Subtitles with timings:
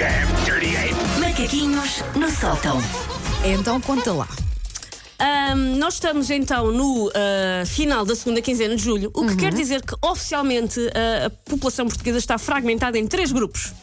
[0.00, 1.20] damn dirty ape!
[1.20, 2.80] Macaquinhos no sótão.
[3.44, 4.26] Então conta lá.
[5.18, 9.52] Ahm, nós estamos então no ah, final da segunda quinzena de julho, o que quer
[9.52, 13.74] dizer que oficialmente ah, a população portuguesa está fragmentada em três grupos.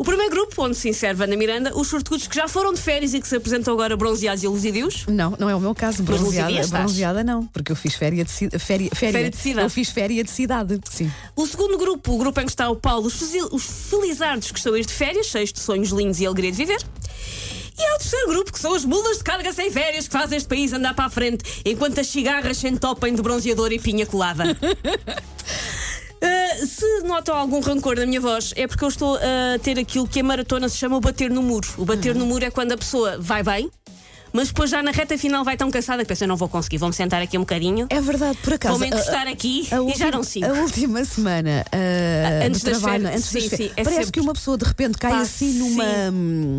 [0.00, 3.12] O primeiro grupo, onde se insere Ana Miranda, os sortudos que já foram de férias
[3.12, 5.04] e que se apresentam agora bronzeados e luzidios.
[5.06, 6.02] Não, não é o meu caso.
[6.02, 9.12] Bronzeada, bronzeada não, porque eu fiz férias de, ci- féria, féria.
[9.12, 9.66] Féria de cidade.
[9.66, 10.80] Eu fiz férias de cidade.
[10.90, 11.12] Sim.
[11.36, 13.20] O segundo grupo, o grupo em que está o Paulo, os,
[13.52, 16.56] os felizardos que estão a ir de férias, cheios de sonhos lindos e alegria de
[16.56, 16.78] viver.
[17.78, 20.38] E há o terceiro grupo, que são as mulas de carga sem férias que fazem
[20.38, 24.06] este país andar para a frente, enquanto as cigarras se entopem de bronzeador e pinha
[24.06, 24.44] colada.
[26.22, 30.06] Uh, se notam algum rancor na minha voz, é porque eu estou a ter aquilo
[30.06, 31.66] que a maratona se chama o bater no muro.
[31.78, 33.70] O bater no muro é quando a pessoa vai bem,
[34.30, 36.76] mas depois já na reta final vai tão cansada que pensa: eu não vou conseguir,
[36.76, 37.86] vou-me sentar aqui um bocadinho.
[37.88, 38.76] É verdade, por acaso.
[38.78, 40.44] Vou-me encostar aqui a e última- já não sigo.
[40.46, 43.20] A última semana ah, Antes de das trabalho, férias.
[43.22, 45.20] antes das Sim, férias, sim, é parece sempre- que uma pessoa de repente cai Pá,
[45.20, 46.58] assim numa, hum,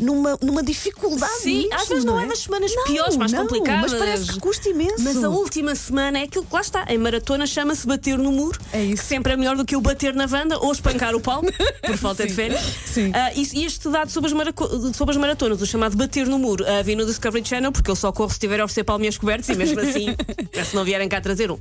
[0.00, 1.40] numa, numa dificuldade.
[1.40, 3.92] Sim, mesmo, às vezes não é é das semanas Não, piores, mais não, complicadas.
[3.92, 5.02] Mas parece que custa imenso.
[5.02, 6.84] Mas a última semana é aquilo que lá está.
[6.88, 8.58] Em maratona chama-se bater no muro.
[8.72, 9.02] É isso.
[9.02, 11.42] Que sempre é melhor do que o bater na vanda ou espancar o pau,
[11.84, 12.36] por falta de Sim.
[12.36, 12.62] férias.
[12.86, 13.12] Sim.
[13.14, 16.82] Ah, e, este dado sobre as, sobre as maratonas, o chamado bater no muro, ah,
[16.82, 19.54] vi no Discovery Channel, porque eu só corro se tiver a oferecer palminhas cobertas e
[19.54, 20.14] mesmo assim,
[20.52, 21.58] é se não vierem cá trazer um.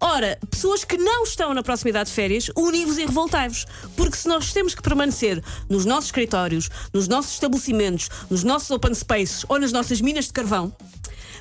[0.00, 3.66] Ora, pessoas que não estão na proximidade de férias, univos e revoltai-vos.
[3.96, 8.94] Porque se nós temos que permanecer nos nossos escritórios, nos nossos estabelecimentos, nos nossos open
[8.94, 10.72] spaces ou nas nossas minas de carvão,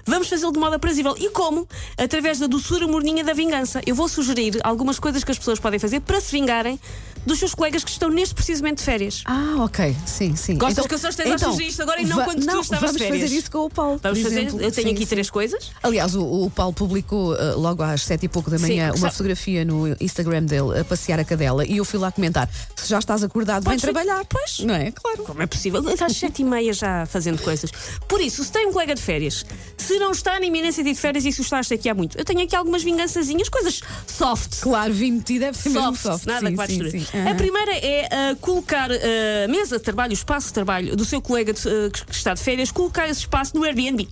[0.10, 1.16] Vamos fazê-lo de modo aprazível.
[1.20, 1.68] E como?
[1.98, 3.82] Através da doçura morninha da vingança.
[3.86, 6.80] Eu vou sugerir algumas coisas que as pessoas podem fazer para se vingarem
[7.28, 9.22] dos seus colegas que estão neste precisamente de férias.
[9.26, 9.96] Ah, ok.
[10.06, 10.58] Sim, sim.
[10.58, 12.80] Gostas que eu só esteja a sugerir isto agora e não quando tu não, estavas
[12.80, 13.22] de vamos férias?
[13.22, 14.00] fazer isso com o Paulo.
[14.02, 14.40] Vamos fazer.
[14.40, 14.62] exemplo.
[14.62, 15.10] Eu tenho Sim, aqui sim.
[15.10, 15.72] três coisas.
[15.84, 19.12] Aliás, o, o Paulo publicou uh, logo às sete e pouco da manhã Sim, uma
[19.12, 23.00] fotografia no Instagram dele a passear a cadela e eu fui lá comentar: se já
[23.00, 24.26] estás acordado, vem Podes vir- trabalhar.
[24.26, 24.60] Pois.
[24.60, 24.92] Não é?
[24.92, 25.24] Claro.
[25.24, 25.84] Como é possível?
[26.00, 27.70] Às sete e meia já fazendo coisas.
[28.08, 29.46] Por isso, se tem um colega de férias,
[29.88, 31.94] se não está na iminência de ir de férias e se o está aqui há
[31.94, 34.60] muito, eu tenho aqui algumas vingançazinhas, coisas soft.
[34.62, 36.26] Claro, 20 deve ser soft, soft.
[36.26, 37.06] nada sim, que vá sim, sim.
[37.14, 37.36] A Aham.
[37.38, 41.54] primeira é ah, colocar a mesa de trabalho, o espaço de trabalho do seu colega
[41.54, 44.08] de- ah, que está de férias, colocar esse espaço no Airbnb.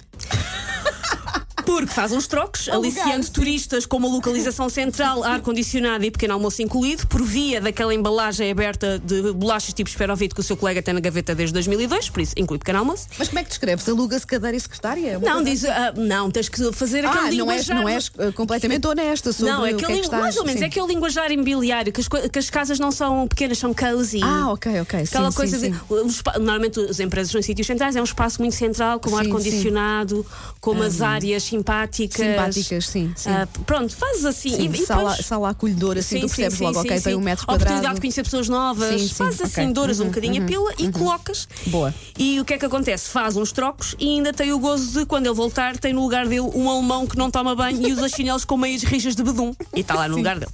[1.75, 7.05] Porque faz uns trocos, aliciando turistas com uma localização central, ar-condicionado e pequeno almoço incluído,
[7.05, 11.01] por via daquela embalagem aberta de bolachas tipo esferovite que o seu colega tem na
[11.01, 13.07] gaveta desde 2002, por isso inclui pequeno almoço.
[13.19, 13.89] Mas como é que descreves?
[13.89, 15.19] Aluga-se cadeira e secretária?
[15.19, 17.75] Uma Não, diz, ah, não, tens que fazer Ah, aquele não és, linguajar.
[17.75, 20.21] não és uh, completamente honesta sobre Não, é o que é que estás.
[20.21, 20.65] mais ou menos, sim.
[20.65, 24.21] é aquele linguajar imobiliário, que as, que as casas não são pequenas, são cozy.
[24.23, 25.01] Ah, ok, ok.
[25.01, 26.39] Aquela sim, coisa sim, de.
[26.39, 30.25] Normalmente as empresas são em sítios centrais, é um espaço muito central, com ar-condicionado,
[30.65, 32.25] com umas áreas simpáticas.
[32.25, 33.29] Simpáticas, sim, sim.
[33.29, 34.49] Ah, pronto, fazes assim.
[34.49, 37.45] Sim, e, e sala, depois- sala acolhedora, assim, tu percebes logo, ok, tem um metro
[37.45, 37.63] quadrado.
[37.65, 39.73] Oportunidade de conhecer pessoas novas, Sim, sim, fazes assim, ok.
[39.73, 41.47] douras um Uhum, bocadinho a pila e colocas.
[41.67, 41.93] Boa.
[42.17, 43.09] E o que é que acontece?
[43.09, 46.25] Faz uns trocos e ainda tem o gozo de, quando ele voltar, tem no lugar
[46.27, 49.53] dele um alemão que não toma banho e usa chinelos com meias rijas de bedum.
[49.75, 50.51] E está lá no lugar dele.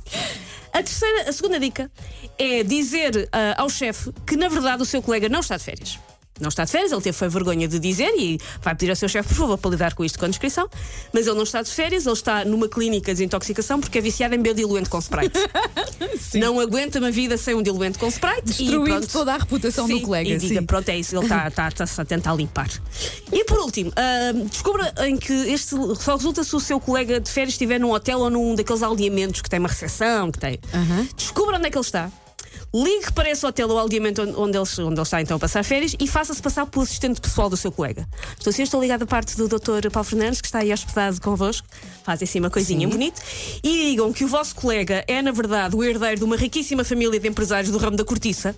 [0.73, 1.91] A terceira, a segunda dica
[2.37, 5.99] é dizer ah, ao chefe que, na verdade, o seu colega não está de férias.
[6.41, 9.07] Não está de férias, ele teve foi vergonha de dizer e vai pedir ao seu
[9.07, 10.67] chefe, por favor, para lidar com isto com a descrição.
[11.13, 14.33] Mas ele não está de férias, ele está numa clínica de desintoxicação porque é viciado
[14.35, 15.39] em beber diluente com Sprite.
[16.35, 18.41] Não aguenta uma vida sem um diluente com Sprite.
[18.43, 19.07] e Destruindo pronto.
[19.11, 20.65] toda a reputação do Sim, colega, E diga, sim.
[20.65, 22.69] pronto, é isso, ele está tá, tá, a tentar limpar.
[23.31, 27.29] E por último, ah, descubra em que este só resulta se o seu colega de
[27.29, 30.59] férias estiver num hotel ou num daqueles aldeamentos que tem uma recepção, que tem.
[31.15, 32.09] Descubra onde é que ele está.
[32.73, 35.93] Ligue para esse hotel ou aldeamento onde, ele, onde ele está então a passar férias
[35.99, 38.07] e faça-se passar pelo assistente pessoal do seu colega.
[38.37, 39.89] Estou assim, estou ligada à parte do Dr.
[39.91, 41.67] Paulo Fernandes, que está aí hospedado convosco.
[42.03, 43.21] Fazem assim uma coisinha bonita.
[43.61, 47.19] E digam que o vosso colega é, na verdade, o herdeiro de uma riquíssima família
[47.19, 48.55] de empresários do ramo da cortiça.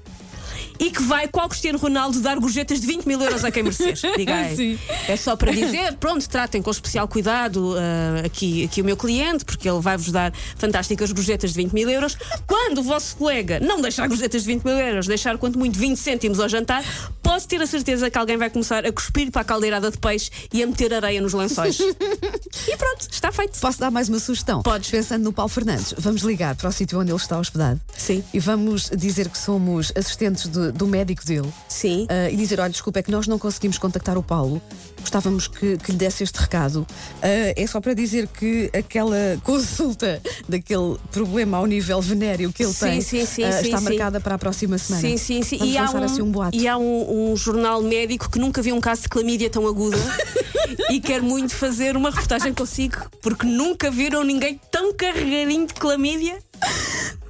[0.79, 3.93] E que vai, qual Cristiano Ronaldo, dar gorjetas de 20 mil euros a quem merecer.
[4.17, 4.55] Diga aí.
[4.55, 4.79] Sim.
[5.07, 9.45] É só para dizer, pronto, tratem com especial cuidado ah, aqui, aqui o meu cliente,
[9.45, 12.17] porque ele vai-vos dar fantásticas gorjetas de 20 mil euros.
[12.47, 15.97] Quando o vosso colega não deixar gorjetas de 20 mil euros, deixar quanto muito 20
[15.97, 16.83] cêntimos ao jantar,
[17.21, 20.29] posso ter a certeza que alguém vai começar a cuspir para a caldeirada de peixe
[20.51, 21.79] e a meter areia nos lençóis.
[22.67, 23.59] e pronto, está feito.
[23.59, 24.61] Posso dar mais uma sugestão?
[24.61, 24.89] Podes.
[24.89, 27.79] Pensando no Paulo Fernandes, vamos ligar para o sítio onde ele está hospedado.
[27.97, 28.23] Sim.
[28.33, 31.51] E vamos dizer que somos assistentes de- do médico dele.
[31.67, 32.05] Sim.
[32.09, 34.61] Ah, e dizer: olha, desculpa, é que nós não conseguimos contactar o Paulo.
[35.01, 36.87] Gostávamos que, que lhe desse este recado.
[37.21, 42.73] Ah, é só para dizer que aquela consulta daquele problema ao nível venéreo que ele
[42.73, 45.01] Sim, tem sim, sim, sim, está marcada para a próxima semana.
[45.07, 45.57] Sim, sim, sim.
[45.57, 46.55] Vamos e há, um, assim um boato.
[46.57, 49.97] e há um, um jornal médico que nunca viu um caso de clamídia tão aguda
[50.89, 56.37] e quer muito fazer uma reportagem consigo, porque nunca viram ninguém tão carregadinho de clamídia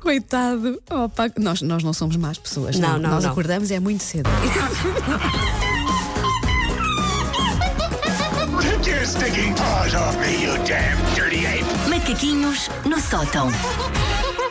[0.01, 0.81] Coitado.
[0.91, 2.77] Opa, nós, nós não somos más pessoas.
[2.77, 3.31] Não, não, Nós não.
[3.31, 4.29] acordamos é muito cedo.
[8.61, 11.63] Take your stinking paws off me, you damn dirty ape!
[11.89, 13.49] Macaquinhos no sótão.